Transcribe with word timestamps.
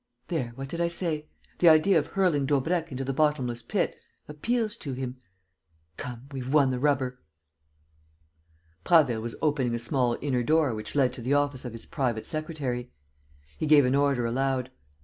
There, 0.29 0.53
what 0.55 0.67
did 0.67 0.81
I 0.81 0.87
say? 0.87 1.27
The 1.59 1.69
idea 1.69 1.99
of 1.99 2.07
hurling 2.07 2.47
Daubrecq 2.47 2.91
into 2.91 3.03
the 3.05 3.13
bottomless 3.13 3.61
pit 3.61 3.95
appeals 4.27 4.75
to 4.77 4.93
him. 4.93 5.17
Come, 5.97 6.23
we've 6.31 6.51
won 6.51 6.71
the 6.71 6.79
rubber." 6.79 7.21
Prasville 8.83 9.21
was 9.21 9.35
opening 9.43 9.75
a 9.75 9.77
small 9.77 10.17
inner 10.19 10.41
door 10.41 10.73
which 10.73 10.95
led 10.95 11.13
to 11.13 11.21
the 11.21 11.35
office 11.35 11.65
of 11.65 11.73
his 11.73 11.85
private 11.85 12.25
secretary. 12.25 12.91
He 13.59 13.67
gave 13.67 13.85
an 13.85 13.93
order 13.93 14.25
aloud: 14.25 14.69
"M. 14.69 14.71